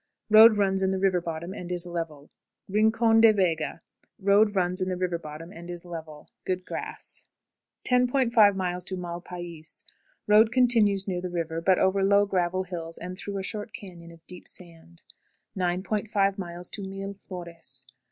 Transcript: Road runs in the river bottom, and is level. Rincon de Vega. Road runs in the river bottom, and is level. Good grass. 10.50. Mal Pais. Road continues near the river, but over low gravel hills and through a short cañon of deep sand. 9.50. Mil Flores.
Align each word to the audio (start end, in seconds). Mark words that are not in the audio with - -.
Road 0.31 0.57
runs 0.57 0.81
in 0.81 0.89
the 0.89 0.97
river 0.97 1.21
bottom, 1.21 1.53
and 1.53 1.71
is 1.71 1.85
level. 1.85 2.31
Rincon 2.67 3.21
de 3.21 3.31
Vega. 3.31 3.81
Road 4.17 4.55
runs 4.55 4.81
in 4.81 4.89
the 4.89 4.97
river 4.97 5.19
bottom, 5.19 5.53
and 5.53 5.69
is 5.69 5.85
level. 5.85 6.27
Good 6.43 6.65
grass. 6.65 7.29
10.50. 7.85 8.97
Mal 8.97 9.21
Pais. 9.21 9.85
Road 10.25 10.51
continues 10.51 11.07
near 11.07 11.21
the 11.21 11.29
river, 11.29 11.61
but 11.61 11.77
over 11.77 12.03
low 12.03 12.25
gravel 12.25 12.63
hills 12.63 12.97
and 12.97 13.15
through 13.15 13.37
a 13.37 13.43
short 13.43 13.73
cañon 13.79 14.11
of 14.11 14.25
deep 14.25 14.47
sand. 14.47 15.03
9.50. 15.55 16.79
Mil 16.87 17.13
Flores. 17.13 17.85